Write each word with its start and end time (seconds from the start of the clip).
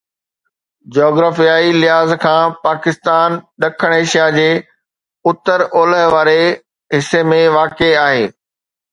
جاگرافيائي 0.93 1.69
لحاظ 1.81 2.11
کان 2.23 2.45
پاڪستان 2.65 3.29
ڏکڻ 3.63 3.91
ايشيا 3.97 4.23
جي 4.37 4.45
اتر 5.33 5.59
اولهه 5.77 6.07
واري 6.15 6.41
حصي 6.95 7.21
۾ 7.33 7.39
واقع 7.57 7.91
آهي 8.07 8.25